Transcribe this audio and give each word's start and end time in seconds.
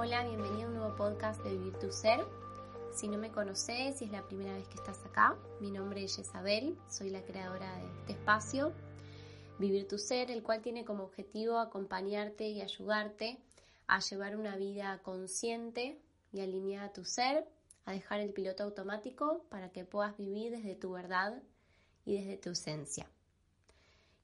Hola, 0.00 0.22
bienvenido 0.22 0.62
a 0.62 0.70
un 0.70 0.76
nuevo 0.76 0.94
podcast 0.94 1.42
de 1.42 1.50
Vivir 1.58 1.76
tu 1.80 1.90
Ser. 1.90 2.24
Si 2.94 3.08
no 3.08 3.18
me 3.18 3.32
conoces, 3.32 3.98
si 3.98 4.04
es 4.04 4.12
la 4.12 4.22
primera 4.22 4.54
vez 4.54 4.68
que 4.68 4.76
estás 4.76 5.04
acá, 5.04 5.36
mi 5.60 5.72
nombre 5.72 6.04
es 6.04 6.16
Isabel, 6.20 6.78
soy 6.88 7.10
la 7.10 7.24
creadora 7.24 7.76
de 7.78 7.86
este 7.98 8.12
espacio, 8.12 8.72
Vivir 9.58 9.88
tu 9.88 9.98
Ser, 9.98 10.30
el 10.30 10.44
cual 10.44 10.62
tiene 10.62 10.84
como 10.84 11.02
objetivo 11.02 11.58
acompañarte 11.58 12.48
y 12.48 12.60
ayudarte 12.62 13.40
a 13.88 13.98
llevar 13.98 14.36
una 14.36 14.54
vida 14.54 15.02
consciente 15.02 16.00
y 16.32 16.42
alineada 16.42 16.86
a 16.86 16.92
tu 16.92 17.04
ser, 17.04 17.48
a 17.84 17.90
dejar 17.90 18.20
el 18.20 18.32
piloto 18.32 18.62
automático 18.62 19.46
para 19.48 19.72
que 19.72 19.84
puedas 19.84 20.16
vivir 20.16 20.52
desde 20.52 20.76
tu 20.76 20.92
verdad 20.92 21.42
y 22.04 22.18
desde 22.18 22.36
tu 22.36 22.50
esencia. 22.50 23.10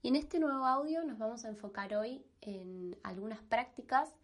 Y 0.03 0.09
en 0.11 0.15
este 0.15 0.39
nuevo 0.39 0.67
audio 0.67 1.03
nos 1.03 1.19
vamos 1.19 1.45
a 1.45 1.49
enfocar 1.49 1.97
hoy 1.97 2.25
en 2.43 2.97
algunas 3.03 3.43
prácticas 3.43 4.15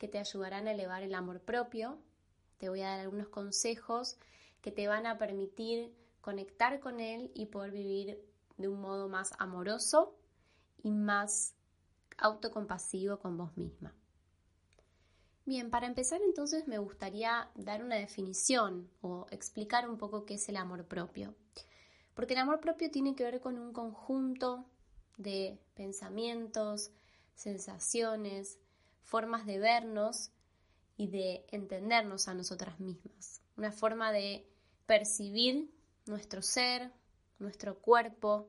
que 0.00 0.08
te 0.08 0.18
ayudarán 0.18 0.66
a 0.66 0.72
elevar 0.72 1.02
el 1.02 1.14
amor 1.14 1.40
propio. 1.40 1.98
Te 2.56 2.70
voy 2.70 2.80
a 2.80 2.88
dar 2.88 3.00
algunos 3.00 3.28
consejos 3.28 4.16
que 4.62 4.72
te 4.72 4.88
van 4.88 5.04
a 5.06 5.18
permitir 5.18 5.94
conectar 6.22 6.80
con 6.80 7.00
él 7.00 7.30
y 7.34 7.46
poder 7.46 7.70
vivir 7.70 8.18
de 8.56 8.68
un 8.68 8.80
modo 8.80 9.10
más 9.10 9.32
amoroso 9.38 10.16
y 10.82 10.90
más 10.90 11.54
autocompasivo 12.16 13.18
con 13.18 13.36
vos 13.36 13.54
misma. 13.58 13.94
Bien, 15.44 15.70
para 15.70 15.86
empezar 15.86 16.22
entonces 16.22 16.66
me 16.66 16.78
gustaría 16.78 17.50
dar 17.54 17.84
una 17.84 17.96
definición 17.96 18.90
o 19.02 19.26
explicar 19.30 19.86
un 19.88 19.98
poco 19.98 20.24
qué 20.24 20.34
es 20.34 20.48
el 20.48 20.56
amor 20.56 20.86
propio. 20.86 21.34
Porque 22.14 22.32
el 22.32 22.40
amor 22.40 22.60
propio 22.60 22.90
tiene 22.90 23.14
que 23.14 23.24
ver 23.24 23.40
con 23.40 23.58
un 23.58 23.74
conjunto 23.74 24.64
de 25.18 25.58
pensamientos, 25.74 26.90
sensaciones, 27.34 28.58
formas 29.02 29.46
de 29.46 29.58
vernos 29.58 30.30
y 30.96 31.08
de 31.08 31.46
entendernos 31.50 32.28
a 32.28 32.34
nosotras 32.34 32.78
mismas. 32.80 33.42
Una 33.56 33.72
forma 33.72 34.12
de 34.12 34.46
percibir 34.86 35.70
nuestro 36.06 36.42
ser, 36.42 36.92
nuestro 37.38 37.78
cuerpo, 37.78 38.48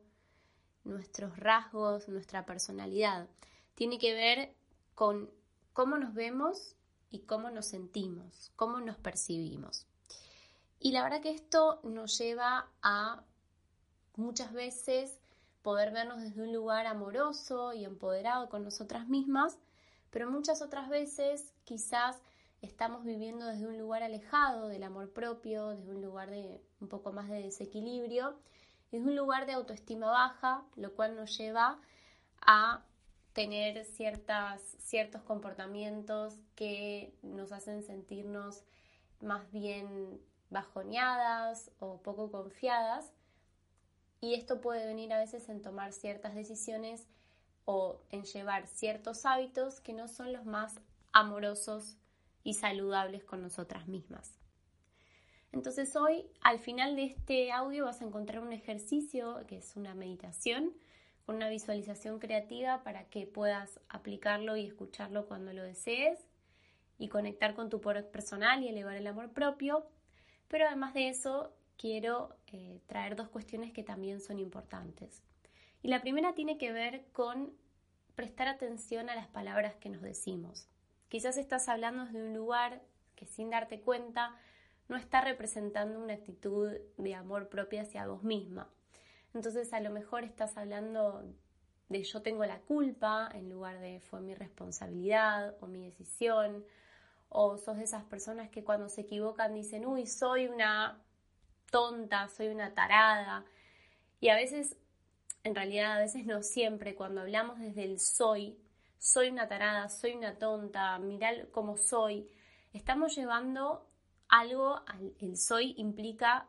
nuestros 0.84 1.38
rasgos, 1.38 2.08
nuestra 2.10 2.46
personalidad. 2.46 3.30
Tiene 3.76 4.00
que 4.00 4.14
ver 4.14 4.56
con 4.96 5.32
cómo 5.74 5.98
nos 5.98 6.14
vemos 6.14 6.76
y 7.10 7.20
cómo 7.20 7.50
nos 7.50 7.68
sentimos, 7.68 8.52
cómo 8.56 8.80
nos 8.80 8.98
percibimos. 8.98 9.86
Y 10.80 10.92
la 10.92 11.04
verdad 11.04 11.22
que 11.22 11.32
esto 11.32 11.80
nos 11.84 12.18
lleva 12.18 12.70
a 12.82 13.24
muchas 14.16 14.52
veces 14.54 15.20
poder 15.62 15.92
vernos 15.92 16.22
desde 16.22 16.42
un 16.42 16.54
lugar 16.54 16.88
amoroso 16.88 17.74
y 17.74 17.86
empoderado 17.86 18.50
con 18.50 18.64
nosotras 18.64 19.08
mismas, 19.08 19.60
pero 20.12 20.30
muchas 20.30 20.62
otras 20.62 20.90
veces 20.90 21.54
quizás 21.64 22.22
estamos 22.62 23.04
viviendo 23.04 23.48
desde 23.48 23.68
un 23.68 23.78
lugar 23.78 24.04
alejado 24.04 24.68
del 24.68 24.84
amor 24.84 25.12
propio, 25.12 25.70
desde 25.70 25.92
un 25.92 26.02
lugar 26.02 26.30
de 26.30 26.62
un 26.80 26.88
poco 26.88 27.12
más 27.12 27.28
de 27.30 27.42
desequilibrio, 27.42 28.38
desde 28.92 29.08
un 29.08 29.16
lugar 29.16 29.46
de 29.46 29.54
autoestima 29.54 30.12
baja, 30.12 30.64
lo 30.76 30.94
cual 30.94 31.16
nos 31.16 31.36
lleva 31.38 31.80
a 32.42 32.84
tener 33.34 33.86
ciertas, 33.86 34.62
ciertos 34.80 35.22
comportamientos 35.24 36.38
que 36.56 37.16
nos 37.24 37.52
hacen 37.52 37.82
sentirnos 37.82 38.64
más 39.22 39.50
bien 39.52 40.20
bajoneadas 40.50 41.72
o 41.80 42.02
poco 42.02 42.30
confiadas. 42.30 43.12
Y 44.20 44.36
esto 44.36 44.62
puede 44.62 44.86
venir 44.86 45.14
a 45.14 45.20
veces 45.20 45.50
en 45.50 45.62
tomar 45.62 45.94
ciertas 45.94 46.36
decisiones 46.36 47.08
o 47.66 48.02
en 48.10 48.24
llevar 48.24 48.68
ciertos 48.68 49.26
hábitos 49.26 49.80
que 49.80 49.94
no 49.94 50.08
son 50.08 50.34
los 50.34 50.46
más 50.46 50.80
amorosos 51.14 51.98
y 52.44 52.56
saludables 52.56 53.24
con 53.24 53.42
nosotras 53.42 53.88
mismas. 53.88 54.38
Entonces 55.52 55.96
hoy 55.96 56.26
al 56.42 56.60
final 56.60 56.96
de 56.96 57.06
este 57.06 57.52
audio 57.52 57.86
vas 57.86 58.02
a 58.02 58.06
encontrar 58.06 58.42
un 58.42 58.54
ejercicio 58.54 59.44
que 59.48 59.58
es 59.58 59.76
una 59.76 59.94
meditación 59.94 60.74
con 61.26 61.36
una 61.36 61.50
visualización 61.50 62.20
creativa 62.20 62.84
para 62.84 63.06
que 63.06 63.28
puedas 63.28 63.80
aplicarlo 63.90 64.56
y 64.56 64.66
escucharlo 64.66 65.28
cuando 65.28 65.54
lo 65.54 65.64
desees 65.64 66.20
y 66.98 67.10
conectar 67.10 67.54
con 67.54 67.70
tu 67.70 67.82
poder 67.82 68.10
personal 68.10 68.64
y 68.64 68.70
elevar 68.70 68.96
el 68.96 69.08
amor 69.08 69.32
propio. 69.32 69.86
Pero 70.48 70.68
además 70.68 70.94
de 70.94 71.10
eso 71.10 71.54
quiero 71.78 72.36
eh, 72.48 72.80
traer 72.88 73.16
dos 73.16 73.30
cuestiones 73.30 73.72
que 73.72 73.84
también 73.84 74.22
son 74.22 74.40
importantes. 74.40 75.22
Y 75.82 75.88
la 75.88 76.02
primera 76.02 76.34
tiene 76.34 76.58
que 76.58 76.72
ver 76.72 77.06
con 77.12 77.54
prestar 78.16 78.48
atención 78.48 79.10
a 79.10 79.16
las 79.16 79.28
palabras 79.28 79.76
que 79.76 79.90
nos 79.90 80.02
decimos. 80.02 80.68
Quizás 81.10 81.38
estás 81.38 81.68
hablando 81.70 82.06
de 82.06 82.22
un 82.22 82.34
lugar 82.34 82.82
que 83.16 83.26
sin 83.26 83.50
darte 83.50 83.82
cuenta 83.82 84.36
no 84.88 84.98
está 84.98 85.22
representando 85.22 86.00
una 86.00 86.14
actitud 86.14 86.72
de 86.98 87.16
amor 87.16 87.50
propia 87.50 87.82
hacia 87.82 88.08
vos 88.08 88.24
misma. 88.24 88.70
Entonces 89.34 89.74
a 89.74 89.80
lo 89.80 89.90
mejor 89.90 90.24
estás 90.24 90.58
hablando 90.58 91.24
de 91.90 92.04
yo 92.04 92.22
tengo 92.22 92.46
la 92.46 92.60
culpa 92.60 93.30
en 93.34 93.50
lugar 93.50 93.80
de 93.80 94.00
fue 94.00 94.22
mi 94.22 94.36
responsabilidad 94.36 95.56
o 95.62 95.68
mi 95.68 95.84
decisión. 95.84 96.66
O 97.30 97.58
sos 97.58 97.78
de 97.78 97.86
esas 97.86 98.04
personas 98.04 98.50
que 98.50 98.64
cuando 98.64 98.90
se 98.90 99.02
equivocan 99.02 99.54
dicen, 99.54 99.86
uy, 99.86 100.06
soy 100.06 100.48
una 100.48 101.02
tonta, 101.72 102.28
soy 102.28 102.50
una 102.50 102.74
tarada. 102.74 103.46
Y 104.20 104.30
a 104.30 104.36
veces 104.36 104.76
en 105.44 105.56
realidad 105.56 105.94
a 105.94 106.00
veces 106.00 106.26
no 106.26 106.44
siempre, 106.44 106.96
cuando 106.96 107.22
hablamos 107.22 107.60
desde 107.60 107.84
el 107.84 108.00
soy, 108.00 108.58
soy 108.98 109.30
una 109.30 109.48
tarada, 109.48 109.90
soy 109.90 110.14
una 110.14 110.38
tonta, 110.38 110.98
mirá 111.00 111.32
cómo 111.52 111.78
soy, 111.78 112.30
estamos 112.74 113.16
llevando 113.16 113.88
algo, 114.30 114.82
el 115.20 115.38
soy 115.38 115.74
implica 115.78 116.48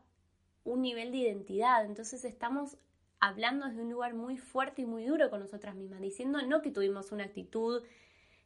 un 0.64 0.82
nivel 0.82 1.10
de 1.10 1.18
identidad, 1.18 1.84
entonces 1.84 2.24
estamos 2.24 2.76
hablando 3.18 3.66
desde 3.66 3.82
un 3.82 3.90
lugar 3.90 4.14
muy 4.14 4.36
fuerte 4.36 4.82
y 4.82 4.86
muy 4.86 5.06
duro 5.06 5.30
con 5.30 5.40
nosotras 5.40 5.74
mismas, 5.74 6.00
diciendo 6.00 6.40
no 6.42 6.60
que 6.60 6.70
tuvimos 6.70 7.12
una 7.12 7.24
actitud 7.24 7.82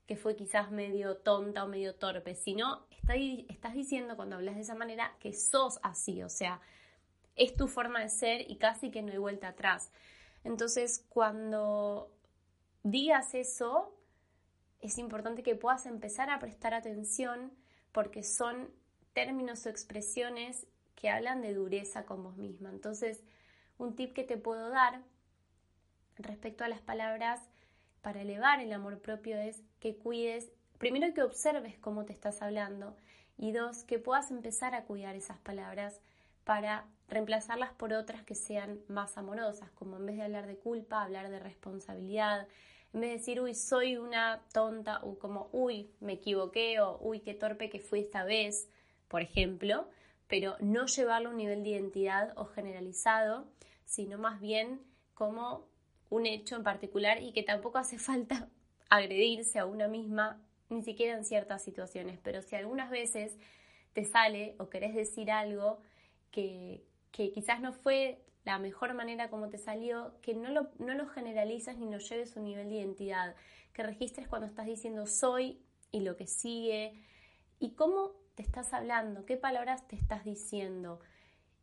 que 0.07 0.17
fue 0.17 0.37
quizás 0.37 0.71
medio 0.71 1.17
tonta 1.17 1.65
o 1.65 1.69
medio 1.69 1.95
torpe, 1.95 2.35
sino 2.35 2.87
estás 3.49 3.75
diciendo 3.75 4.17
cuando 4.17 4.37
hablas 4.37 4.55
de 4.55 4.63
esa 4.63 4.75
manera 4.75 5.17
que 5.19 5.33
sos 5.33 5.81
así, 5.83 6.23
o 6.23 6.29
sea, 6.29 6.61
es 7.35 7.57
tu 7.57 7.69
forma 7.69 8.01
de 8.01 8.09
ser 8.09 8.51
y 8.51 8.57
casi 8.57 8.91
que 8.91 9.03
no 9.03 9.13
hay 9.13 9.19
vuelta 9.19 9.49
atrás. 9.49 9.93
Entonces, 10.47 11.05
cuando 11.09 12.09
digas 12.85 13.35
eso, 13.35 13.93
es 14.81 14.97
importante 14.97 15.43
que 15.43 15.57
puedas 15.57 15.87
empezar 15.87 16.31
a 16.31 16.39
prestar 16.39 16.73
atención 16.73 17.53
porque 17.91 18.23
son 18.23 18.71
términos 19.13 19.67
o 19.67 19.71
expresiones 19.71 20.69
que 20.95 21.11
hablan 21.11 21.43
de 21.43 21.53
dureza 21.53 22.07
con 22.07 22.23
vos 22.23 22.37
misma. 22.37 22.71
Entonces, 22.71 23.25
un 23.77 23.97
tip 23.97 24.13
que 24.13 24.23
te 24.23 24.37
puedo 24.37 24.71
dar 24.71 25.03
respecto 26.17 26.63
a 26.63 26.69
las 26.69 26.81
palabras 26.81 27.41
para 28.01 28.23
elevar 28.23 28.61
el 28.61 28.73
amor 28.73 29.01
propio 29.01 29.37
es 29.39 29.65
que 29.81 29.97
cuides, 29.97 30.53
primero 30.79 31.13
que 31.13 31.25
observes 31.25 31.77
cómo 31.79 32.05
te 32.05 32.13
estás 32.13 32.41
hablando 32.41 32.97
y 33.37 33.51
dos, 33.51 33.83
que 33.83 33.99
puedas 33.99 34.31
empezar 34.31 34.77
a 34.77 34.85
cuidar 34.85 35.17
esas 35.17 35.41
palabras 35.41 36.01
para 36.47 36.87
reemplazarlas 37.09 37.73
por 37.73 37.93
otras 37.93 38.23
que 38.23 38.37
sean 38.37 38.79
más 38.87 39.19
amorosas, 39.19 39.69
como 39.73 39.97
en 39.97 40.07
vez 40.07 40.17
de 40.17 40.23
hablar 40.23 40.47
de 40.47 40.57
culpa, 40.57 41.03
hablar 41.03 41.29
de 41.29 41.41
responsabilidad, 41.41 42.47
en 42.95 43.01
vez 43.01 43.11
de 43.11 43.17
decir, 43.17 43.41
uy, 43.41 43.53
soy 43.53 43.97
una 43.97 44.41
tonta, 44.53 45.01
o 45.03 45.19
como, 45.19 45.51
uy, 45.51 45.91
me 45.99 46.13
equivoqué, 46.15 46.81
o 46.81 46.99
uy, 47.01 47.19
qué 47.19 47.35
torpe 47.35 47.69
que 47.69 47.81
fui 47.81 47.99
esta 47.99 48.23
vez, 48.23 48.71
por 49.09 49.23
ejemplo, 49.23 49.89
pero 50.29 50.57
no 50.61 50.87
llevarlo 50.87 51.31
a 51.31 51.33
un 51.33 51.39
nivel 51.39 51.65
de 51.65 51.71
identidad 51.71 52.33
o 52.37 52.45
generalizado, 52.45 53.49
sino 53.85 54.17
más 54.17 54.41
bien 54.41 54.81
como 55.15 55.67
un 56.11 56.27
hecho 56.27 56.55
en 56.55 56.63
particular 56.63 57.21
y 57.25 57.33
que 57.33 57.43
tampoco 57.43 57.79
hace 57.79 57.99
falta 57.99 58.49
agredirse 58.89 59.59
a 59.59 59.67
una 59.67 59.89
misma, 59.89 60.41
ni 60.69 60.85
siquiera 60.85 61.19
en 61.19 61.25
ciertas 61.25 61.65
situaciones, 61.65 62.21
pero 62.23 62.41
si 62.41 62.55
algunas 62.55 62.89
veces 62.89 63.37
te 63.95 64.05
sale 64.05 64.55
o 64.59 64.71
querés 64.71 64.95
decir 64.95 65.33
algo 65.33 65.81
que, 66.31 66.85
quizás 67.11 67.61
no 67.61 67.73
fue 67.73 68.23
la 68.45 68.59
mejor 68.59 68.95
manera 68.95 69.31
como 69.31 69.49
te 69.49 69.59
salió, 69.59 70.15
que 70.23 70.35
no 70.35 70.51
lo, 70.51 70.69
no 70.79 70.95
lo 70.95 71.07
generalizas 71.09 71.77
ni 71.79 71.91
lo 71.91 71.99
lleves 71.99 72.37
a 72.37 72.41
un 72.41 72.47
nivel 72.47 72.69
de 72.69 72.77
identidad, 72.77 73.35
que 73.73 73.83
registres 73.83 74.29
cuando 74.29 74.47
estás 74.47 74.67
diciendo 74.67 75.07
soy 75.07 75.61
y 75.91 76.01
lo 76.01 76.17
que 76.17 76.27
sigue, 76.27 77.03
y 77.59 77.71
cómo 77.71 78.13
te 78.35 78.43
estás 78.43 78.73
hablando, 78.73 79.25
qué 79.25 79.37
palabras 79.37 79.89
te 79.89 79.97
estás 79.97 80.25
diciendo. 80.25 81.01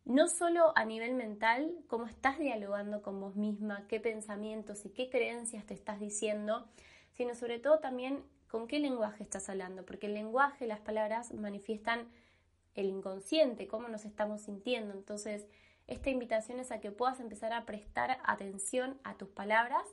No 0.04 0.28
solo 0.28 0.72
a 0.76 0.84
nivel 0.84 1.14
mental, 1.14 1.72
cómo 1.86 2.06
estás 2.06 2.38
dialogando 2.38 3.00
con 3.00 3.20
vos 3.20 3.36
misma, 3.36 3.86
qué 3.88 4.00
pensamientos 4.00 4.84
y 4.84 4.90
qué 4.90 5.08
creencias 5.08 5.64
te 5.64 5.72
estás 5.72 5.98
diciendo, 6.00 6.68
sino 7.12 7.34
sobre 7.34 7.58
todo 7.58 7.78
también 7.78 8.22
con 8.48 8.66
qué 8.68 8.80
lenguaje 8.80 9.22
estás 9.22 9.48
hablando, 9.48 9.86
porque 9.86 10.06
el 10.06 10.14
lenguaje, 10.14 10.66
las 10.66 10.80
palabras 10.80 11.32
manifiestan 11.32 12.08
el 12.74 12.86
inconsciente, 12.86 13.68
cómo 13.68 13.88
nos 13.88 14.04
estamos 14.04 14.42
sintiendo. 14.42 14.94
Entonces, 14.94 15.46
esta 15.86 16.10
invitación 16.10 16.60
es 16.60 16.72
a 16.72 16.80
que 16.80 16.90
puedas 16.90 17.20
empezar 17.20 17.52
a 17.52 17.66
prestar 17.66 18.18
atención 18.24 18.98
a 19.04 19.16
tus 19.16 19.28
palabras, 19.28 19.86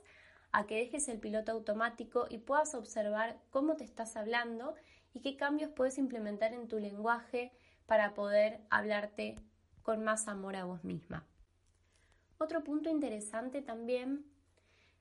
a 0.52 0.66
que 0.66 0.76
dejes 0.76 1.08
el 1.08 1.18
piloto 1.18 1.52
automático 1.52 2.26
y 2.28 2.38
puedas 2.38 2.74
observar 2.74 3.38
cómo 3.50 3.76
te 3.76 3.84
estás 3.84 4.16
hablando 4.16 4.74
y 5.14 5.20
qué 5.20 5.36
cambios 5.36 5.70
puedes 5.70 5.98
implementar 5.98 6.54
en 6.54 6.68
tu 6.68 6.78
lenguaje 6.78 7.52
para 7.86 8.14
poder 8.14 8.60
hablarte 8.70 9.36
con 9.82 10.02
más 10.04 10.28
amor 10.28 10.56
a 10.56 10.64
vos 10.64 10.84
misma. 10.84 11.26
Otro 12.38 12.64
punto 12.64 12.88
interesante 12.88 13.62
también 13.62 14.24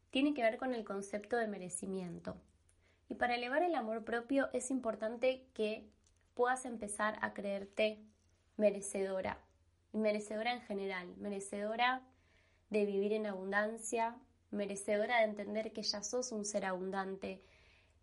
tiene 0.09 0.33
que 0.33 0.43
ver 0.43 0.57
con 0.57 0.73
el 0.73 0.83
concepto 0.83 1.37
de 1.37 1.47
merecimiento. 1.47 2.35
Y 3.07 3.15
para 3.15 3.35
elevar 3.35 3.63
el 3.63 3.75
amor 3.75 4.03
propio 4.03 4.49
es 4.53 4.71
importante 4.71 5.47
que 5.53 5.89
puedas 6.41 6.65
empezar 6.65 7.19
a 7.21 7.35
creerte 7.35 7.99
merecedora 8.57 9.38
merecedora 9.93 10.53
en 10.53 10.61
general, 10.61 11.15
merecedora 11.17 12.01
de 12.71 12.83
vivir 12.88 13.13
en 13.13 13.27
abundancia, 13.27 14.15
merecedora 14.49 15.19
de 15.19 15.25
entender 15.25 15.71
que 15.71 15.83
ya 15.83 16.01
sos 16.01 16.31
un 16.31 16.43
ser 16.43 16.65
abundante, 16.65 17.43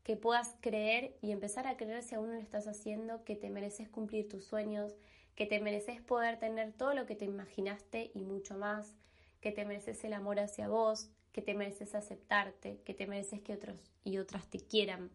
que 0.04 0.14
puedas 0.16 0.54
creer 0.60 1.16
y 1.20 1.32
empezar 1.32 1.66
a 1.66 1.76
creer 1.76 2.04
si 2.04 2.14
aún 2.14 2.28
no 2.28 2.34
lo 2.34 2.40
estás 2.40 2.68
haciendo, 2.68 3.24
que 3.24 3.34
te 3.34 3.50
mereces 3.50 3.88
cumplir 3.88 4.28
tus 4.28 4.44
sueños, 4.44 4.94
que 5.34 5.46
te 5.46 5.58
mereces 5.58 6.00
poder 6.00 6.38
tener 6.38 6.72
todo 6.72 6.94
lo 6.94 7.06
que 7.06 7.16
te 7.16 7.24
imaginaste 7.24 8.12
y 8.14 8.22
mucho 8.22 8.56
más, 8.56 8.94
que 9.40 9.50
te 9.50 9.64
mereces 9.64 10.04
el 10.04 10.12
amor 10.12 10.38
hacia 10.38 10.68
vos, 10.68 11.10
que 11.32 11.42
te 11.42 11.54
mereces 11.54 11.96
aceptarte, 11.96 12.80
que 12.84 12.94
te 12.94 13.08
mereces 13.08 13.40
que 13.40 13.54
otros 13.54 13.80
y 14.04 14.18
otras 14.18 14.48
te 14.48 14.60
quieran. 14.60 15.10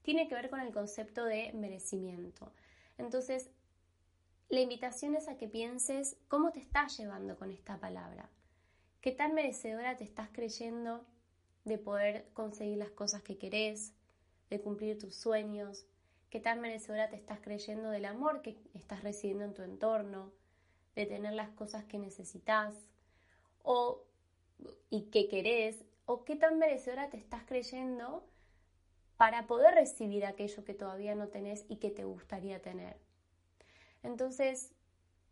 Tiene 0.00 0.26
que 0.26 0.34
ver 0.34 0.48
con 0.48 0.60
el 0.60 0.72
concepto 0.72 1.26
de 1.26 1.52
merecimiento. 1.52 2.50
Entonces, 3.02 3.50
la 4.48 4.60
invitación 4.60 5.16
es 5.16 5.28
a 5.28 5.36
que 5.36 5.48
pienses 5.48 6.16
cómo 6.28 6.52
te 6.52 6.60
estás 6.60 6.96
llevando 6.96 7.36
con 7.36 7.50
esta 7.50 7.78
palabra. 7.78 8.30
¿Qué 9.00 9.10
tan 9.10 9.34
merecedora 9.34 9.96
te 9.96 10.04
estás 10.04 10.28
creyendo 10.30 11.04
de 11.64 11.78
poder 11.78 12.28
conseguir 12.32 12.78
las 12.78 12.90
cosas 12.90 13.22
que 13.22 13.38
querés, 13.38 13.92
de 14.50 14.60
cumplir 14.60 14.98
tus 14.98 15.16
sueños? 15.16 15.86
¿Qué 16.30 16.38
tan 16.38 16.60
merecedora 16.60 17.10
te 17.10 17.16
estás 17.16 17.40
creyendo 17.40 17.90
del 17.90 18.04
amor 18.04 18.42
que 18.42 18.56
estás 18.74 19.02
recibiendo 19.02 19.44
en 19.44 19.54
tu 19.54 19.62
entorno, 19.62 20.30
de 20.94 21.06
tener 21.06 21.32
las 21.32 21.50
cosas 21.50 21.84
que 21.84 21.98
necesitas 21.98 22.76
o 23.62 24.04
y 24.90 25.10
que 25.10 25.28
querés? 25.28 25.84
¿O 26.06 26.24
qué 26.24 26.36
tan 26.36 26.58
merecedora 26.58 27.10
te 27.10 27.16
estás 27.16 27.42
creyendo 27.44 28.24
para 29.22 29.46
poder 29.46 29.76
recibir 29.76 30.26
aquello 30.26 30.64
que 30.64 30.74
todavía 30.74 31.14
no 31.14 31.28
tenés 31.28 31.64
y 31.68 31.76
que 31.76 31.92
te 31.92 32.02
gustaría 32.02 32.60
tener? 32.60 32.96
Entonces, 34.02 34.72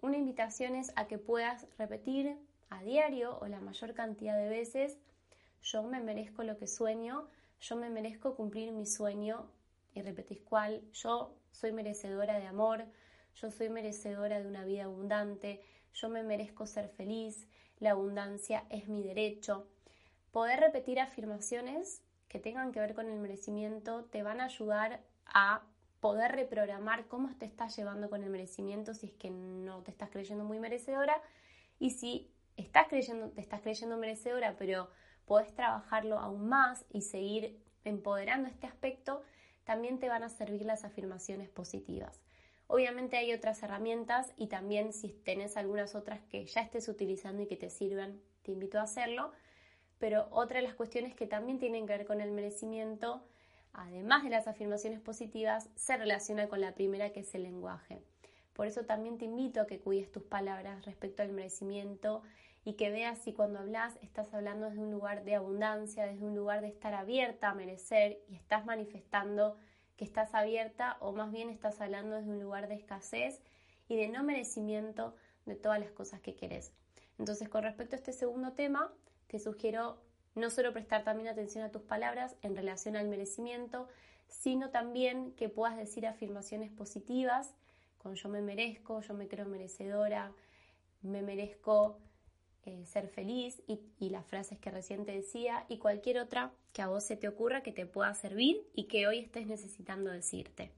una 0.01 0.17
invitación 0.17 0.77
es 0.77 0.93
a 0.95 1.09
que 1.09 1.19
puedas 1.19 1.67
repetir 1.77 2.37
a 2.69 2.85
diario 2.85 3.37
o 3.41 3.49
la 3.49 3.59
mayor 3.59 3.93
cantidad 3.95 4.37
de 4.39 4.49
veces, 4.49 4.97
yo 5.61 5.83
me 5.83 5.99
merezco 5.99 6.45
lo 6.45 6.57
que 6.57 6.69
sueño, 6.69 7.29
yo 7.61 7.75
me 7.75 7.91
merezco 7.91 8.37
cumplir 8.37 8.71
mi 8.71 8.87
sueño 8.87 9.51
y 9.93 10.03
repetís 10.03 10.41
cuál, 10.41 10.89
yo 10.93 11.35
soy 11.51 11.73
merecedora 11.73 12.39
de 12.39 12.47
amor, 12.47 12.85
yo 13.35 13.51
soy 13.51 13.71
merecedora 13.71 14.41
de 14.41 14.47
una 14.47 14.65
vida 14.65 14.85
abundante, 14.85 15.65
yo 15.95 16.09
me 16.09 16.23
merezco 16.23 16.65
ser 16.69 16.91
feliz, 16.91 17.49
la 17.81 17.91
abundancia 17.91 18.67
es 18.71 18.87
mi 18.87 19.03
derecho. 19.03 19.67
Poder 20.31 20.61
repetir 20.61 21.01
afirmaciones 21.01 22.05
que 22.31 22.39
tengan 22.39 22.71
que 22.73 22.81
ver 22.81 22.95
con 22.95 23.11
el 23.11 23.19
merecimiento 23.19 24.05
te 24.05 24.23
van 24.23 24.41
a 24.41 24.45
ayudar 24.45 25.03
a 25.27 25.63
poder 25.99 26.33
reprogramar 26.33 27.09
cómo 27.09 27.29
te 27.37 27.45
estás 27.45 27.77
llevando 27.77 28.09
con 28.09 28.23
el 28.23 28.31
merecimiento 28.31 28.95
si 28.95 29.07
es 29.07 29.13
que 29.13 29.31
no 29.31 29.83
te 29.83 29.91
estás 29.91 30.11
creyendo 30.11 30.45
muy 30.45 30.61
merecedora 30.61 31.21
y 31.81 31.91
si 31.91 32.31
estás 32.57 32.87
creyendo, 32.89 33.31
te 33.31 33.41
estás 33.41 33.61
creyendo 33.61 33.97
merecedora, 33.97 34.55
pero 34.57 34.89
podés 35.27 35.53
trabajarlo 35.55 36.19
aún 36.19 36.49
más 36.49 36.85
y 36.89 37.03
seguir 37.03 37.61
empoderando 37.85 38.49
este 38.49 38.69
aspecto, 38.69 39.23
también 39.65 39.99
te 39.99 40.09
van 40.09 40.23
a 40.23 40.29
servir 40.29 40.65
las 40.65 40.85
afirmaciones 40.85 41.49
positivas. 41.49 42.23
Obviamente 42.69 43.17
hay 43.17 43.33
otras 43.33 43.61
herramientas 43.65 44.33
y 44.37 44.47
también 44.47 44.93
si 44.93 45.09
tenés 45.09 45.57
algunas 45.57 45.97
otras 45.97 46.21
que 46.31 46.47
ya 46.47 46.61
estés 46.61 46.89
utilizando 46.89 47.43
y 47.43 47.47
que 47.47 47.57
te 47.57 47.71
sirvan, 47.71 48.21
te 48.43 48.53
invito 48.53 48.79
a 48.79 48.83
hacerlo. 48.83 49.33
Pero 50.01 50.27
otra 50.33 50.57
de 50.57 50.67
las 50.67 50.75
cuestiones 50.75 51.15
que 51.15 51.29
también 51.29 51.61
tienen 51.61 51.87
que 51.87 51.97
ver 51.97 52.07
con 52.07 52.21
el 52.21 52.33
merecimiento 52.33 53.23
además 53.73 54.25
de 54.25 54.31
las 54.31 54.49
afirmaciones 54.49 55.01
positivas, 55.01 55.69
se 55.75 55.97
relaciona 55.97 56.49
con 56.49 56.61
la 56.61 56.75
primera 56.75 57.11
que 57.11 57.21
es 57.21 57.35
el 57.35 57.45
lenguaje. 57.45 58.03
Por 58.53 58.67
eso 58.67 58.85
también 58.85 59.19
te 59.19 59.25
invito 59.25 59.61
a 59.61 59.67
que 59.67 59.81
cuides 59.81 60.11
tus 60.11 60.23
palabras 60.23 60.85
respecto 60.85 61.23
al 61.23 61.33
merecimiento 61.33 62.23
y 62.65 62.75
que 62.75 62.91
veas 62.91 63.19
si 63.19 63.33
cuando 63.33 63.59
hablas 63.59 63.97
estás 64.03 64.35
hablando 64.35 64.67
desde 64.67 64.83
un 64.83 64.91
lugar 64.91 65.25
de 65.25 65.35
abundancia, 65.35 66.07
desde 66.07 66.25
un 66.25 66.37
lugar 66.37 66.61
de 66.61 66.69
estar 66.69 66.95
abierta 66.95 67.51
a 67.51 67.55
merecer 67.55 68.21
y 68.29 68.35
estás 68.35 68.67
manifestando 68.67 69.57
que 69.97 70.05
estás 70.05 70.35
abierta 70.35 70.97
o 71.01 71.13
más 71.13 71.31
bien 71.33 71.49
estás 71.49 71.81
hablando 71.81 72.17
desde 72.17 72.31
un 72.31 72.41
lugar 72.41 72.69
de 72.69 72.75
escasez 72.75 73.41
y 73.89 73.97
de 73.97 74.09
no 74.09 74.23
merecimiento 74.23 75.15
de 75.47 75.57
todas 75.57 75.81
las 75.81 75.91
cosas 75.91 76.21
que 76.21 76.35
querés. 76.35 76.73
Entonces, 77.19 77.49
con 77.49 77.63
respecto 77.63 77.97
a 77.97 77.99
este 77.99 78.13
segundo 78.13 78.53
tema, 78.53 78.93
te 79.31 79.39
sugiero 79.39 79.97
no 80.35 80.51
solo 80.51 80.73
prestar 80.73 81.05
también 81.05 81.29
atención 81.29 81.65
a 81.65 81.71
tus 81.71 81.83
palabras 81.83 82.35
en 82.43 82.57
relación 82.57 82.97
al 82.97 83.09
merecimiento, 83.09 83.89
sino 84.27 84.71
también 84.71 85.33
que 85.33 85.49
puedas 85.49 85.77
decir 85.77 86.07
afirmaciones 86.07 86.71
positivas 86.71 87.55
con 87.99 88.15
yo 88.15 88.29
me 88.29 88.41
merezco, 88.41 89.01
yo 89.03 89.15
me 89.15 89.29
creo 89.29 89.47
merecedora, 89.47 90.33
me 91.03 91.23
merezco 91.23 91.99
eh, 92.65 92.85
ser 92.87 93.09
feliz 93.09 93.63
y, 93.67 93.81
y, 93.99 94.11
las 94.11 94.27
frases 94.27 94.59
que 94.59 94.71
recién 94.71 95.05
te 95.05 95.13
decía 95.13 95.67
y 95.69 95.79
cualquier 95.79 96.19
otra 96.19 96.53
que 96.73 96.83
a 96.83 96.89
vos 96.89 97.05
se 97.05 97.17
te 97.17 97.29
ocurra 97.29 97.63
que 97.63 97.73
te 97.73 97.87
pueda 97.87 98.13
servir 98.15 98.67
y 98.75 98.85
que 98.85 99.07
hoy 99.07 99.19
estés 99.19 99.47
necesitando 99.47 100.11
decirte. 100.11 100.73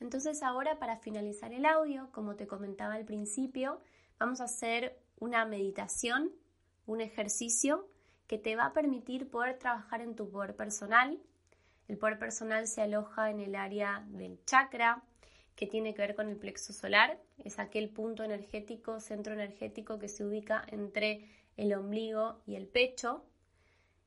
Entonces 0.00 0.42
ahora 0.42 0.78
para 0.80 0.96
finalizar 0.98 1.52
el 1.52 1.64
audio, 1.64 2.08
como 2.10 2.34
te 2.34 2.48
comentaba 2.48 2.94
al 2.94 3.04
principio, 3.04 3.80
vamos 4.18 4.40
a 4.40 4.44
hacer 4.44 4.98
una 5.20 5.44
meditación, 5.44 6.32
un 6.86 7.00
ejercicio 7.00 7.88
que 8.26 8.38
te 8.38 8.56
va 8.56 8.66
a 8.66 8.72
permitir 8.72 9.28
poder 9.28 9.58
trabajar 9.58 10.00
en 10.00 10.14
tu 10.14 10.30
poder 10.30 10.56
personal. 10.56 11.18
El 11.88 11.98
poder 11.98 12.18
personal 12.18 12.66
se 12.66 12.82
aloja 12.82 13.30
en 13.30 13.40
el 13.40 13.54
área 13.54 14.04
del 14.08 14.42
chakra, 14.44 15.02
que 15.56 15.66
tiene 15.66 15.94
que 15.94 16.02
ver 16.02 16.14
con 16.14 16.28
el 16.28 16.36
plexo 16.36 16.72
solar. 16.72 17.20
Es 17.38 17.58
aquel 17.58 17.90
punto 17.90 18.22
energético, 18.22 19.00
centro 19.00 19.34
energético 19.34 19.98
que 19.98 20.08
se 20.08 20.24
ubica 20.24 20.64
entre 20.68 21.28
el 21.56 21.74
ombligo 21.74 22.40
y 22.46 22.56
el 22.56 22.66
pecho. 22.66 23.24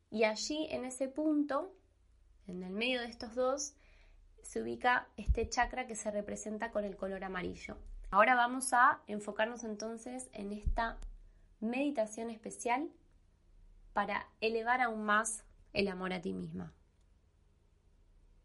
Y 0.09 0.23
allí, 0.23 0.67
en 0.71 0.85
ese 0.85 1.07
punto, 1.07 1.71
en 2.47 2.63
el 2.63 2.71
medio 2.71 3.01
de 3.01 3.07
estos 3.07 3.35
dos, 3.35 3.75
se 4.41 4.61
ubica 4.61 5.07
este 5.17 5.49
chakra 5.49 5.87
que 5.87 5.95
se 5.95 6.11
representa 6.11 6.71
con 6.71 6.83
el 6.85 6.95
color 6.95 7.23
amarillo. 7.23 7.77
Ahora 8.11 8.35
vamos 8.35 8.71
a 8.73 9.01
enfocarnos 9.07 9.63
entonces 9.63 10.29
en 10.33 10.51
esta 10.51 10.97
meditación 11.59 12.29
especial 12.29 12.89
para 13.93 14.27
elevar 14.41 14.81
aún 14.81 15.05
más 15.05 15.43
el 15.73 15.87
amor 15.87 16.13
a 16.13 16.21
ti 16.21 16.33
misma. 16.33 16.73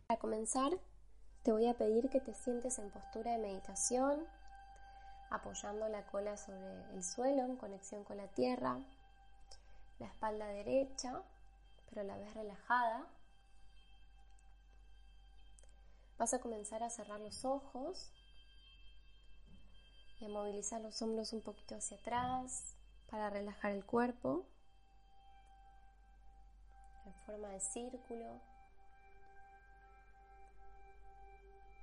Para 0.07 0.21
comenzar, 0.21 0.73
te 1.43 1.53
voy 1.53 1.67
a 1.67 1.75
pedir 1.75 2.09
que 2.11 2.21
te 2.21 2.35
sientes 2.35 2.79
en 2.79 2.91
postura 2.91 3.33
de 3.33 3.39
meditación, 3.39 4.27
apoyando 5.31 5.89
la 5.89 6.07
cola 6.07 6.37
sobre 6.37 6.95
el 6.95 7.05
suelo 7.05 7.45
en 7.45 7.57
conexión 7.57 8.05
con 8.05 8.17
la 8.17 8.29
tierra, 8.29 8.79
la 9.99 10.07
espalda 10.07 10.47
derecha, 10.49 11.23
pero 11.89 12.03
a 12.03 12.05
la 12.05 12.17
vez 12.17 12.35
relajada. 12.35 13.07
Vas 16.19 16.35
a 16.35 16.41
comenzar 16.41 16.83
a 16.83 16.91
cerrar 16.91 17.21
los 17.21 17.45
ojos 17.45 18.13
y 20.21 20.27
a 20.27 20.29
movilizar 20.29 20.81
los 20.81 21.01
hombros 21.01 21.33
un 21.33 21.41
poquito 21.41 21.75
hacia 21.75 21.97
atrás 21.97 22.77
para 23.11 23.31
relajar 23.31 23.73
el 23.73 23.85
cuerpo. 23.85 24.47
Forma 27.27 27.49
de 27.49 27.61
círculo. 27.61 28.41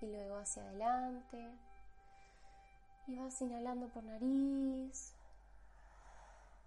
Y 0.02 0.08
luego 0.08 0.38
hacia 0.38 0.64
adelante. 0.64 1.52
Y 3.08 3.16
vas 3.16 3.42
inhalando 3.42 3.88
por 3.88 4.04
nariz. 4.04 5.14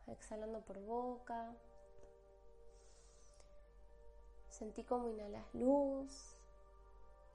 Exhalando 0.07 0.61
por 0.62 0.79
boca. 0.81 1.52
Sentí 4.49 4.85
cómo 4.85 5.09
inhalas 5.09 5.55
luz. 5.55 6.38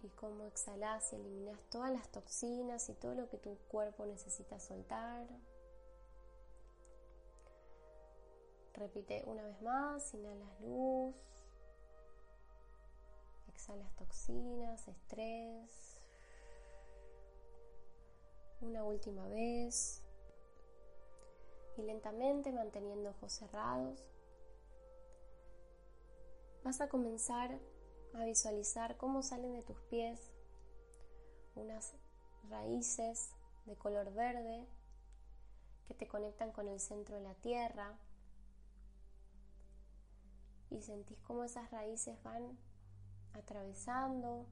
Y 0.03 0.10
cómo 0.10 0.46
exhalas 0.46 1.13
y 1.13 1.15
eliminas 1.15 1.60
todas 1.70 1.91
las 1.91 2.10
toxinas 2.10 2.89
y 2.89 2.94
todo 2.94 3.15
lo 3.15 3.29
que 3.29 3.38
tu 3.38 3.58
cuerpo 3.70 4.05
necesita 4.05 4.60
soltar. 4.60 5.27
Repite 8.75 9.24
una 9.25 9.41
vez 9.44 9.62
más, 9.62 10.13
inhalas 10.13 10.60
luz, 10.60 11.15
exhalas 13.48 13.96
toxinas, 13.96 14.88
estrés. 14.88 16.01
Una 18.60 18.84
última 18.84 19.27
vez. 19.29 20.03
Y 21.77 21.84
lentamente, 21.84 22.51
manteniendo 22.51 23.12
ojos 23.12 23.32
cerrados, 23.32 24.03
vas 26.63 26.82
a 26.82 26.89
comenzar 26.89 27.58
a 28.13 28.25
visualizar 28.25 28.98
cómo 28.98 29.22
salen 29.22 29.53
de 29.53 29.62
tus 29.62 29.79
pies 29.89 30.32
unas 31.55 31.94
raíces 32.50 33.32
de 33.65 33.75
color 33.75 34.13
verde 34.13 34.65
que 35.88 35.94
te 35.94 36.08
conectan 36.08 36.51
con 36.51 36.67
el 36.67 36.79
centro 36.79 37.15
de 37.15 37.22
la 37.22 37.36
tierra 37.36 37.98
y 40.69 40.81
sentís 40.81 41.19
cómo 41.22 41.43
esas 41.43 41.69
raíces 41.72 42.22
van 42.24 42.57
atravesando 43.34 44.45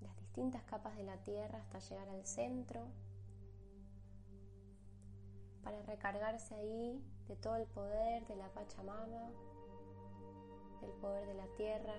las 0.00 0.16
distintas 0.16 0.62
capas 0.64 0.96
de 0.96 1.04
la 1.04 1.16
tierra 1.18 1.58
hasta 1.58 1.78
llegar 1.78 2.08
al 2.08 2.24
centro 2.26 2.86
para 5.62 5.82
recargarse 5.82 6.54
ahí 6.54 7.02
de 7.26 7.36
todo 7.36 7.56
el 7.56 7.66
poder 7.66 8.26
de 8.26 8.36
la 8.36 8.48
Pachamama 8.52 9.32
el 10.82 10.90
poder 11.00 11.26
de 11.26 11.34
la 11.34 11.46
tierra, 11.56 11.94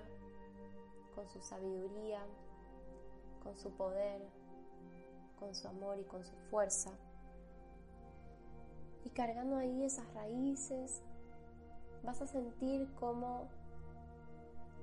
con 1.14 1.28
su 1.28 1.40
sabiduría, 1.40 2.20
con 3.42 3.56
su 3.58 3.70
poder, 3.72 4.22
con 5.38 5.54
su 5.54 5.68
amor 5.68 5.98
y 5.98 6.04
con 6.04 6.24
su 6.24 6.34
fuerza. 6.50 6.92
Y 9.04 9.10
cargando 9.10 9.56
ahí 9.56 9.84
esas 9.84 10.12
raíces, 10.14 11.02
vas 12.02 12.20
a 12.22 12.26
sentir 12.26 12.92
como 12.94 13.48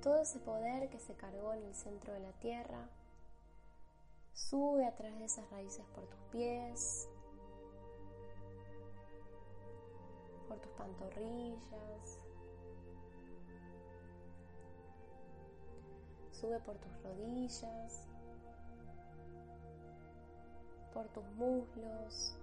todo 0.07 0.21
ese 0.21 0.39
poder 0.39 0.87
que 0.87 0.99
se 0.99 1.15
cargó 1.15 1.53
en 1.53 1.65
el 1.65 1.75
centro 1.75 2.13
de 2.13 2.21
la 2.21 2.31
tierra 2.39 2.87
sube 4.31 4.85
a 4.85 4.95
través 4.95 5.19
de 5.19 5.25
esas 5.25 5.49
raíces 5.51 5.85
por 5.93 6.05
tus 6.05 6.21
pies, 6.31 7.09
por 10.47 10.57
tus 10.59 10.71
pantorrillas, 10.71 12.21
Sube 16.31 16.59
por 16.61 16.77
tus 16.77 17.03
rodillas, 17.03 18.07
por 20.93 21.09
tus 21.09 21.25
muslos, 21.31 22.37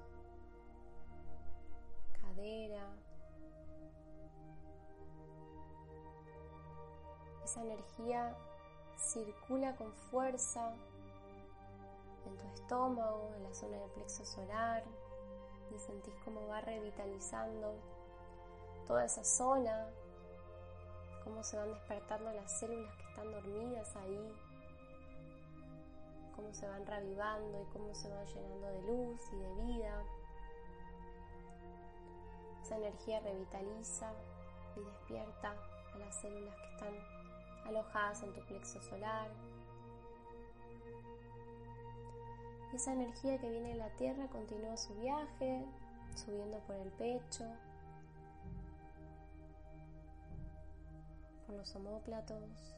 cadera. 2.20 3.03
Esa 7.44 7.62
energía 7.62 8.36
circula 8.96 9.76
con 9.76 9.92
fuerza 9.92 10.72
en 12.26 12.36
tu 12.36 12.46
estómago, 12.54 13.32
en 13.36 13.42
la 13.42 13.54
zona 13.54 13.78
del 13.78 13.90
plexo 13.90 14.24
solar 14.24 14.82
y 15.74 15.78
sentís 15.78 16.14
cómo 16.24 16.46
va 16.48 16.60
revitalizando 16.62 17.74
toda 18.86 19.04
esa 19.04 19.24
zona 19.24 19.88
cómo 21.24 21.42
se 21.42 21.56
van 21.56 21.72
despertando 21.72 22.30
las 22.32 22.58
células 22.58 22.94
que 22.96 23.04
están 23.08 23.32
dormidas 23.32 23.96
ahí, 23.96 24.32
cómo 26.36 26.52
se 26.52 26.68
van 26.68 26.86
revivando 26.86 27.62
y 27.62 27.72
cómo 27.72 27.94
se 27.94 28.08
van 28.10 28.26
llenando 28.26 28.68
de 28.68 28.82
luz 28.82 29.20
y 29.32 29.36
de 29.36 29.54
vida. 29.64 30.04
Esa 32.62 32.76
energía 32.76 33.20
revitaliza 33.20 34.12
y 34.76 34.80
despierta 34.80 35.54
a 35.94 35.98
las 35.98 36.14
células 36.20 36.54
que 36.56 36.66
están 36.74 37.13
alojadas 37.66 38.22
en 38.22 38.32
tu 38.32 38.40
plexo 38.46 38.80
solar. 38.82 39.30
Y 42.72 42.76
esa 42.76 42.92
energía 42.92 43.38
que 43.38 43.50
viene 43.50 43.70
de 43.70 43.76
la 43.76 43.90
tierra 43.96 44.28
continúa 44.28 44.76
su 44.76 44.94
viaje, 44.94 45.64
subiendo 46.14 46.58
por 46.60 46.76
el 46.76 46.90
pecho, 46.92 47.44
por 51.46 51.56
los 51.56 51.74
homóplatos, 51.76 52.74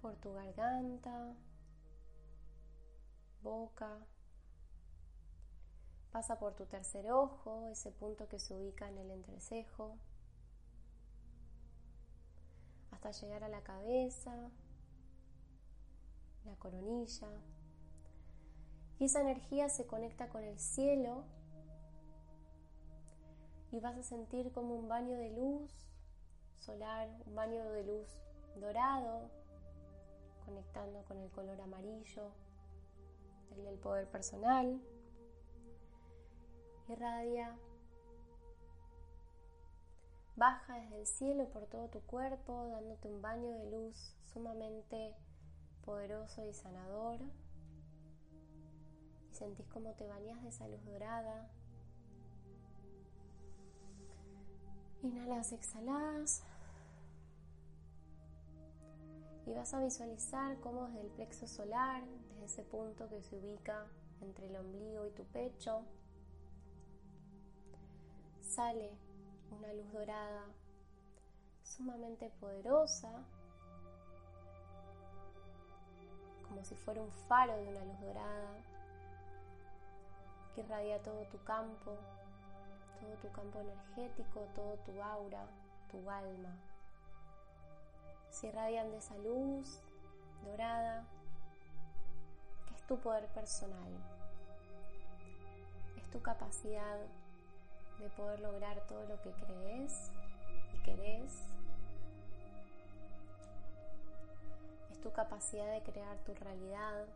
por 0.00 0.14
tu 0.16 0.32
garganta, 0.32 1.34
boca, 3.42 3.98
pasa 6.12 6.38
por 6.38 6.54
tu 6.54 6.66
tercer 6.66 7.10
ojo, 7.10 7.66
ese 7.68 7.90
punto 7.90 8.28
que 8.28 8.38
se 8.38 8.54
ubica 8.54 8.88
en 8.88 8.98
el 8.98 9.10
entrecejo, 9.10 9.96
hasta 12.98 13.12
llegar 13.12 13.44
a 13.44 13.48
la 13.48 13.62
cabeza, 13.62 14.50
la 16.44 16.56
coronilla. 16.56 17.28
Y 18.98 19.04
esa 19.04 19.20
energía 19.20 19.68
se 19.68 19.86
conecta 19.86 20.28
con 20.28 20.42
el 20.42 20.58
cielo 20.58 21.22
y 23.70 23.78
vas 23.78 23.96
a 23.96 24.02
sentir 24.02 24.50
como 24.50 24.74
un 24.74 24.88
baño 24.88 25.16
de 25.16 25.30
luz 25.30 25.70
solar, 26.58 27.08
un 27.26 27.36
baño 27.36 27.70
de 27.70 27.84
luz 27.84 28.08
dorado, 28.56 29.30
conectando 30.44 31.04
con 31.04 31.18
el 31.18 31.30
color 31.30 31.60
amarillo, 31.60 32.32
el 33.52 33.64
del 33.64 33.78
poder 33.78 34.08
personal. 34.10 34.80
Irradia, 36.88 37.56
baja 40.38 40.78
desde 40.80 41.00
el 41.00 41.06
cielo 41.06 41.48
por 41.50 41.66
todo 41.66 41.88
tu 41.88 42.00
cuerpo, 42.00 42.68
dándote 42.68 43.08
un 43.08 43.20
baño 43.20 43.50
de 43.50 43.70
luz 43.70 44.16
sumamente 44.32 45.14
poderoso 45.84 46.46
y 46.46 46.54
sanador. 46.54 47.20
Y 49.30 49.34
sentís 49.34 49.66
como 49.66 49.92
te 49.94 50.06
bañas 50.06 50.42
de 50.42 50.48
esa 50.48 50.68
luz 50.68 50.84
dorada, 50.84 51.50
Inhalas, 55.02 55.52
exhalas. 55.52 56.42
Y 59.46 59.52
vas 59.54 59.72
a 59.72 59.80
visualizar 59.80 60.58
cómo 60.60 60.86
desde 60.88 61.02
el 61.02 61.10
plexo 61.12 61.46
solar, 61.46 62.04
desde 62.04 62.44
ese 62.44 62.62
punto 62.64 63.08
que 63.08 63.22
se 63.22 63.36
ubica 63.36 63.86
entre 64.20 64.46
el 64.48 64.56
ombligo 64.56 65.06
y 65.06 65.10
tu 65.10 65.24
pecho, 65.24 65.82
sale 68.42 68.90
una 69.50 69.72
luz 69.72 69.92
dorada 69.92 70.44
sumamente 71.62 72.30
poderosa, 72.40 73.10
como 76.48 76.64
si 76.64 76.74
fuera 76.74 77.02
un 77.02 77.12
faro 77.28 77.56
de 77.56 77.68
una 77.68 77.84
luz 77.84 78.00
dorada 78.00 78.64
que 80.54 80.62
irradia 80.62 81.02
todo 81.02 81.24
tu 81.26 81.42
campo, 81.44 81.96
todo 83.00 83.14
tu 83.22 83.30
campo 83.32 83.60
energético, 83.60 84.40
todo 84.54 84.76
tu 84.78 85.02
aura, 85.02 85.46
tu 85.90 86.10
alma. 86.10 86.56
Se 88.30 88.48
irradian 88.48 88.90
de 88.90 88.98
esa 88.98 89.16
luz 89.18 89.80
dorada, 90.44 91.04
que 92.66 92.74
es 92.74 92.82
tu 92.86 92.98
poder 92.98 93.26
personal. 93.28 93.92
Es 95.96 96.10
tu 96.10 96.20
capacidad 96.22 96.98
de 97.98 98.08
poder 98.10 98.40
lograr 98.40 98.80
todo 98.86 99.04
lo 99.06 99.20
que 99.22 99.32
crees 99.32 100.10
y 100.74 100.82
querés. 100.82 101.46
Es 104.90 105.00
tu 105.00 105.12
capacidad 105.12 105.72
de 105.72 105.82
crear 105.82 106.16
tu 106.24 106.34
realidad. 106.34 107.06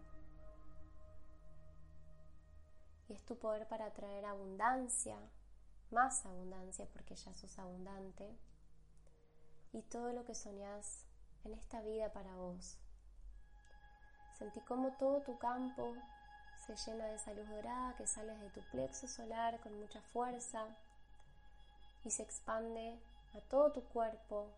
Y 3.09 3.15
es 3.15 3.25
tu 3.25 3.39
poder 3.39 3.69
para 3.69 3.87
atraer 3.87 4.25
abundancia, 4.25 5.19
más 5.91 6.25
abundancia 6.25 6.87
porque 6.93 7.15
ya 7.15 7.35
sos 7.35 7.59
abundante 7.59 8.37
y 9.73 9.83
todo 9.83 10.13
lo 10.13 10.25
que 10.25 10.35
soñás 10.35 11.07
en 11.45 11.55
esta 11.55 11.81
vida 11.81 12.13
para 12.13 12.35
vos. 12.37 12.79
Sentí 14.39 14.61
como 14.61 14.93
todo 14.97 15.23
tu 15.23 15.39
campo 15.39 15.95
se 16.67 16.77
llena 16.77 17.07
de 17.07 17.17
esa 17.17 17.33
luz 17.35 17.49
dorada 17.49 17.97
que 17.97 18.07
sale 18.07 18.37
de 18.37 18.51
tu 18.51 18.61
plexo 18.71 19.09
solar 19.09 19.59
con 19.61 19.79
mucha 19.81 20.01
fuerza 20.13 20.67
y 22.05 22.11
se 22.11 22.23
expande 22.23 22.99
a 23.35 23.41
todo 23.51 23.73
tu 23.73 23.83
cuerpo, 23.85 24.49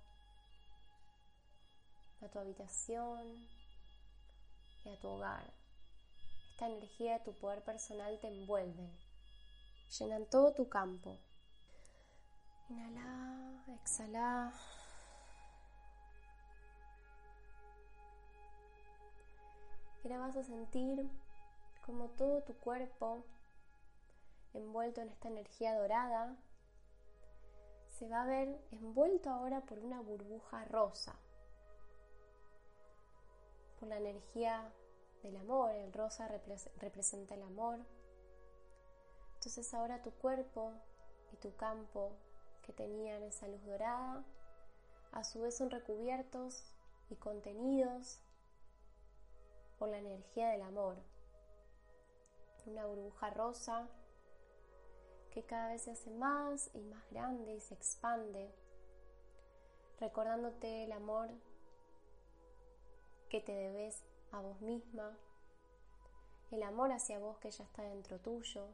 a 2.23 2.29
tu 2.29 2.39
habitación 2.39 3.27
y 4.85 4.89
a 4.89 5.01
tu 5.01 5.09
hogar. 5.09 5.51
Esta 6.51 6.67
energía 6.67 7.19
de 7.19 7.25
tu 7.25 7.33
poder 7.39 7.63
personal 7.63 8.19
te 8.21 8.29
envuelve 8.29 8.91
llenan 9.99 10.27
todo 10.27 10.53
tu 10.53 10.69
campo. 10.69 11.19
Inhala, 12.69 13.63
exhala. 13.81 14.53
ahora 20.03 20.19
vas 20.19 20.37
a 20.37 20.45
sentir 20.45 21.09
como 21.85 22.09
todo 22.11 22.43
tu 22.43 22.55
cuerpo 22.55 23.25
envuelto 24.55 25.03
en 25.03 25.11
esta 25.11 25.29
energía 25.29 25.79
dorada 25.79 26.37
se 27.91 28.09
va 28.09 28.23
a 28.23 28.26
ver 28.26 28.59
envuelto 28.73 29.31
ahora 29.31 29.61
por 29.61 29.79
una 29.79 30.00
burbuja 30.00 30.64
rosa, 30.64 31.14
por 33.79 33.88
la 33.88 33.99
energía 33.99 34.73
del 35.23 35.37
amor, 35.37 35.71
el 35.73 35.93
rosa 35.93 36.29
representa 36.81 37.35
el 37.35 37.43
amor. 37.43 37.79
Entonces 39.35 39.73
ahora 39.75 40.03
tu 40.03 40.11
cuerpo 40.11 40.73
y 41.33 41.37
tu 41.37 41.55
campo 41.55 42.12
que 42.62 42.73
tenían 42.73 43.23
esa 43.23 43.47
luz 43.47 43.64
dorada, 43.64 44.25
a 45.12 45.23
su 45.23 45.41
vez 45.43 45.57
son 45.57 45.71
recubiertos 45.71 46.64
y 47.11 47.17
contenidos 47.17 48.19
por 49.79 49.88
la 49.88 49.99
energía 49.99 50.49
del 50.49 50.62
amor. 50.62 51.13
Una 52.66 52.87
burbuja 52.87 53.30
rosa 53.30 53.88
que 55.30 55.42
cada 55.44 55.68
vez 55.68 55.83
se 55.83 55.90
hace 55.90 56.11
más 56.11 56.71
y 56.75 56.80
más 56.83 57.09
grande 57.11 57.54
y 57.54 57.61
se 57.61 57.75
expande, 57.75 58.54
recordándote 59.99 60.85
el 60.85 60.92
amor 60.92 61.28
que 63.28 63.40
te 63.40 63.52
debes 63.52 64.02
a 64.30 64.40
vos 64.40 64.61
misma, 64.61 65.18
el 66.52 66.62
amor 66.62 66.92
hacia 66.92 67.18
vos 67.18 67.38
que 67.38 67.50
ya 67.50 67.64
está 67.64 67.83
dentro 67.83 68.21
tuyo, 68.21 68.68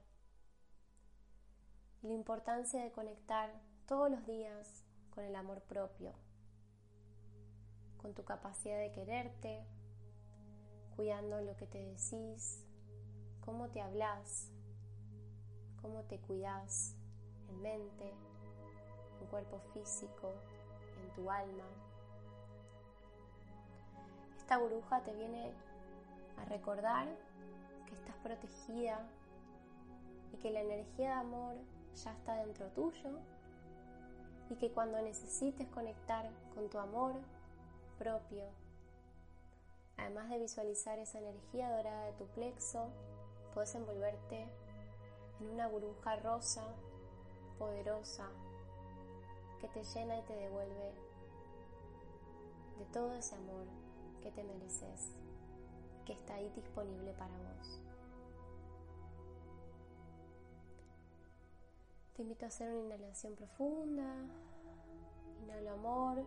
la 2.03 2.13
importancia 2.13 2.83
de 2.83 2.93
conectar 2.93 3.51
todos 3.87 4.11
los 4.11 4.27
días 4.27 4.85
con 5.15 5.25
el 5.25 5.35
amor 5.35 5.63
propio, 5.63 6.13
con 8.03 8.15
tu 8.15 8.25
capacidad 8.25 8.79
de 8.79 8.93
quererte, 8.93 9.65
cuidando 10.95 11.41
lo 11.41 11.57
que 11.57 11.67
te 11.67 11.79
decís, 11.79 12.67
cómo 13.45 13.69
te 13.69 13.81
hablas, 13.81 14.51
cómo 15.83 16.03
te 16.03 16.19
cuidas 16.19 16.97
en 17.49 17.63
mente, 17.63 18.13
en 19.21 19.27
cuerpo 19.29 19.61
físico, 19.73 20.33
en 21.03 21.15
tu 21.15 21.31
alma. 21.31 21.65
Esta 24.37 24.59
burbuja 24.59 25.03
te 25.03 25.13
viene 25.13 25.53
a 26.39 26.45
recordar 26.47 27.09
que 27.87 27.95
estás 27.95 28.17
protegida 28.17 29.01
y 30.33 30.37
que 30.39 30.51
la 30.51 30.61
energía 30.61 31.09
de 31.09 31.21
amor 31.21 31.57
ya 31.95 32.13
está 32.13 32.37
dentro 32.37 32.67
tuyo 32.69 33.19
y 34.49 34.57
que 34.57 34.71
cuando 34.73 35.01
necesites 35.01 35.69
conectar 35.69 36.29
con 36.55 36.69
tu 36.69 36.79
amor 36.79 37.15
propio, 37.99 38.45
además 39.97 40.29
de 40.29 40.39
visualizar 40.39 40.99
esa 40.99 41.19
energía 41.19 41.71
dorada 41.71 42.07
de 42.07 42.13
tu 42.15 42.27
plexo, 42.27 42.89
puedes 43.55 43.75
envolverte 43.75 44.49
en 45.41 45.49
una 45.51 45.69
burbuja 45.69 46.17
rosa, 46.17 46.65
poderosa, 47.59 48.29
que 49.61 49.69
te 49.69 49.85
llena 49.85 50.19
y 50.19 50.23
te 50.23 50.35
devuelve 50.35 50.95
de 52.79 52.85
todo 52.93 53.13
ese 53.15 53.35
amor 53.37 53.67
que 54.23 54.31
te 54.31 54.43
mereces, 54.43 55.15
que 56.07 56.13
está 56.13 56.35
ahí 56.35 56.51
disponible 56.57 57.13
para 57.13 57.37
vos. 57.37 57.81
Te 62.21 62.23
invito 62.23 62.45
a 62.45 62.49
hacer 62.49 62.75
una 62.75 62.97
inhalación 62.97 63.35
profunda. 63.35 64.15
Inhalo 65.43 65.73
amor. 65.73 66.23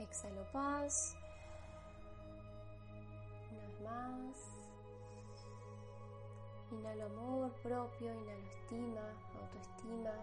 Exhalo 0.00 0.50
paz. 0.50 1.14
Una 3.52 3.68
vez 3.68 3.80
más. 3.82 4.55
Inhalo 6.72 7.06
amor 7.06 7.52
propio, 7.62 8.12
inhalo 8.12 8.42
estima, 8.48 9.00
autoestima. 9.40 10.14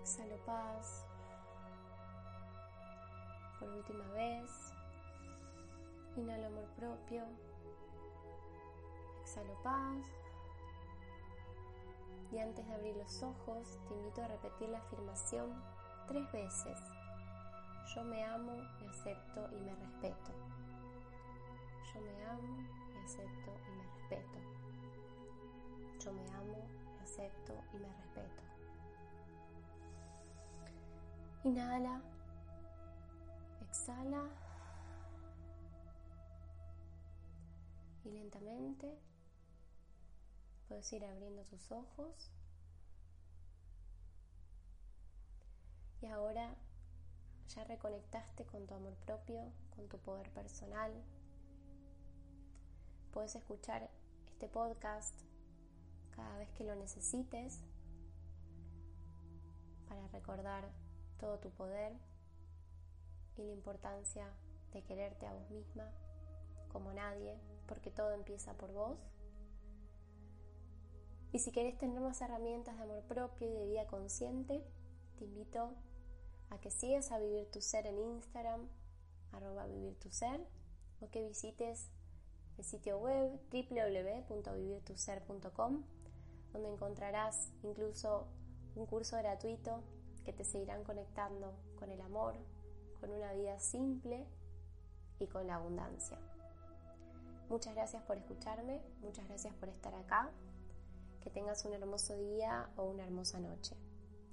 Exhalo 0.00 0.36
paz. 0.44 1.06
Por 3.58 3.68
última 3.70 4.04
vez. 4.12 4.50
Inhalo 6.16 6.46
amor 6.46 6.68
propio. 6.76 7.24
Exhalo 9.22 9.54
paz. 9.62 10.06
Y 12.30 12.38
antes 12.38 12.66
de 12.66 12.74
abrir 12.74 12.96
los 12.96 13.22
ojos, 13.22 13.78
te 13.88 13.94
invito 13.94 14.22
a 14.22 14.28
repetir 14.28 14.68
la 14.68 14.78
afirmación 14.78 15.62
tres 16.08 16.30
veces. 16.32 16.78
Yo 17.94 18.04
me 18.04 18.22
amo, 18.22 18.52
me 18.80 18.88
acepto 18.88 19.48
y 19.52 19.60
me 19.60 19.74
respeto. 19.76 20.32
Yo 21.94 22.00
me 22.02 22.24
amo, 22.26 22.56
me 22.92 23.00
acepto 23.04 23.45
acepto 27.16 27.54
y 27.72 27.78
me 27.78 27.88
respeto. 27.88 28.42
Inhala, 31.44 32.02
exhala 33.62 34.28
y 38.04 38.10
lentamente 38.10 38.98
puedes 40.68 40.92
ir 40.92 41.04
abriendo 41.04 41.42
tus 41.44 41.70
ojos. 41.72 42.30
Y 46.02 46.06
ahora 46.06 46.54
ya 47.48 47.64
reconectaste 47.64 48.44
con 48.44 48.66
tu 48.66 48.74
amor 48.74 48.94
propio, 49.06 49.52
con 49.74 49.88
tu 49.88 49.98
poder 49.98 50.30
personal. 50.30 50.92
Puedes 53.12 53.34
escuchar 53.34 53.88
este 54.26 54.48
podcast 54.48 55.26
cada 56.16 56.38
vez 56.38 56.50
que 56.52 56.64
lo 56.64 56.74
necesites 56.74 57.60
para 59.88 60.08
recordar 60.08 60.68
todo 61.18 61.38
tu 61.38 61.50
poder 61.50 61.92
y 63.36 63.44
la 63.44 63.52
importancia 63.52 64.28
de 64.72 64.82
quererte 64.82 65.26
a 65.26 65.32
vos 65.32 65.48
misma 65.50 65.88
como 66.72 66.92
nadie, 66.92 67.38
porque 67.66 67.90
todo 67.90 68.12
empieza 68.12 68.54
por 68.54 68.72
vos. 68.72 68.98
Y 71.32 71.38
si 71.38 71.52
querés 71.52 71.78
tener 71.78 72.00
más 72.00 72.20
herramientas 72.20 72.76
de 72.76 72.82
amor 72.82 73.04
propio 73.04 73.48
y 73.48 73.52
de 73.52 73.66
vida 73.66 73.86
consciente, 73.86 74.62
te 75.18 75.24
invito 75.24 75.74
a 76.50 76.58
que 76.58 76.70
sigas 76.70 77.12
a 77.12 77.18
Vivir 77.18 77.50
tu 77.50 77.60
Ser 77.60 77.86
en 77.86 77.98
Instagram, 77.98 78.68
arroba 79.32 79.66
Vivir 79.66 79.98
tu 79.98 80.10
Ser, 80.10 80.46
o 81.00 81.10
que 81.10 81.26
visites 81.26 81.90
el 82.58 82.64
sitio 82.64 82.98
web 82.98 83.38
www.vivirtuser.com 83.50 85.95
donde 86.56 86.72
encontrarás 86.72 87.52
incluso 87.62 88.26
un 88.74 88.86
curso 88.86 89.16
gratuito 89.18 89.82
que 90.24 90.32
te 90.32 90.44
seguirán 90.44 90.84
conectando 90.84 91.54
con 91.78 91.90
el 91.90 92.00
amor, 92.00 92.34
con 92.98 93.10
una 93.10 93.32
vida 93.32 93.58
simple 93.58 94.26
y 95.18 95.26
con 95.26 95.46
la 95.46 95.56
abundancia. 95.56 96.18
Muchas 97.48 97.74
gracias 97.74 98.02
por 98.02 98.16
escucharme, 98.16 98.80
muchas 99.02 99.26
gracias 99.28 99.54
por 99.54 99.68
estar 99.68 99.94
acá. 99.94 100.30
Que 101.22 101.30
tengas 101.30 101.64
un 101.64 101.74
hermoso 101.74 102.16
día 102.16 102.70
o 102.76 102.84
una 102.84 103.04
hermosa 103.04 103.38
noche. 103.38 103.76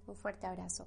Un 0.08 0.16
fuerte 0.16 0.48
abrazo. 0.48 0.86